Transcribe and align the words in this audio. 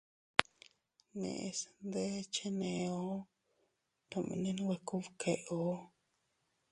Neʼes 1.19 1.59
ndé 1.87 2.03
cheneo 2.33 3.01
tomene 4.09 4.49
nwe 4.59 4.75
kubkeo. 4.87 5.65